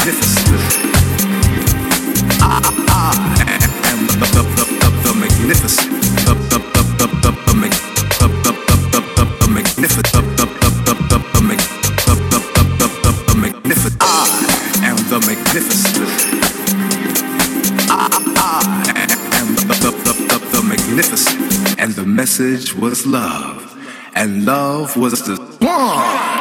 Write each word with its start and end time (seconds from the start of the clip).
I, 0.00 0.06
am 3.84 4.00
the, 4.06 4.24
the, 4.32 4.42
the, 4.56 4.64
the, 4.80 4.88
the 5.04 5.12
magnificent. 5.12 5.92
The, 6.24 6.32
the, 6.48 6.58
the, 6.72 6.82
the, 6.96 7.06
the, 7.20 7.36
the, 7.36 7.68
the, 8.16 8.32
the, 8.40 8.52
the, 8.80 9.04
the, 9.12 9.24
the, 9.40 9.46
magnificent. 9.52 10.08
The, 10.08 10.22
the, 10.38 10.46
the, 10.64 10.94
the, 10.96 11.20
the, 13.26 13.34
magnificent. 13.36 13.96
I 14.00 14.04
am 14.84 14.96
the 14.96 15.20
magnificent. 15.28 16.08
I 17.90 18.08
am 19.36 19.48
the, 19.54 19.74
the, 19.74 19.90
the, 20.00 20.14
the, 20.28 20.38
the 20.50 20.60
magnificent. 20.62 21.78
And 21.78 21.92
the 21.92 22.06
message 22.06 22.74
was 22.74 23.06
love. 23.06 23.76
And 24.14 24.46
love 24.46 24.96
was 24.96 25.24
the 25.26 25.36
one. 25.60 26.39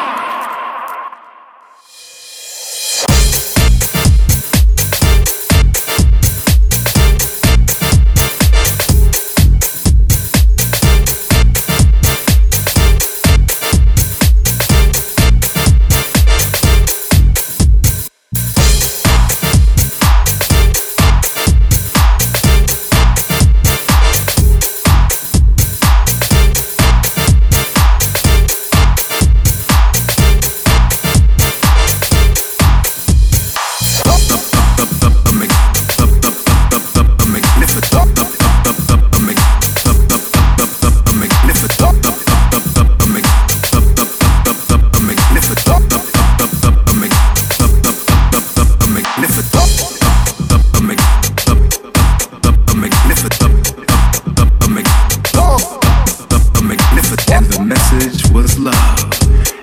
was 58.41 58.57
love, 58.57 59.11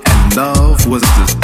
and 0.05 0.37
love 0.37 0.87
was 0.87 1.01
the 1.01 1.36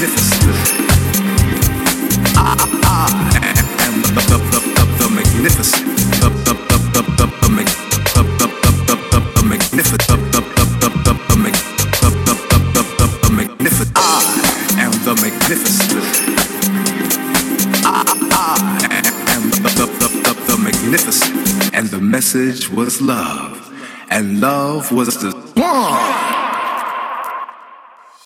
magnificent. 0.00 0.54
I, 2.36 2.54
am 3.80 3.94
the, 4.02 4.22
the, 4.30 4.38
the, 4.38 4.84
the, 4.98 5.06
magnificent. 5.10 5.86
The, 6.20 6.28
the, 6.46 6.54
the, 6.54 6.78
the, 6.94 7.02
the, 7.02 7.26
the, 7.26 7.64
the, 8.14 8.22
the, 8.28 8.46
the, 8.46 8.66
the, 8.68 8.86
the, 8.86 9.08
the. 9.08 9.48
The, 9.68 9.86
the, 9.88 10.06
the, 10.06 10.36
the, 12.18 12.82
the, 12.96 13.06
the, 13.22 13.30
magnificent. 13.34 13.90
I 13.96 14.00
am 14.78 14.92
the 15.04 15.14
magnificent. 15.20 16.04
I, 17.84 17.86
am 19.34 19.50
the, 19.50 19.70
the, 19.74 19.86
the, 19.98 20.32
the 20.46 20.56
magnificent. 20.62 21.74
And 21.74 21.88
the 21.88 22.00
message 22.00 22.70
was 22.70 23.00
love. 23.02 23.72
And 24.10 24.40
love 24.40 24.92
was 24.92 25.18
the 25.20 25.32
one. 25.60 26.07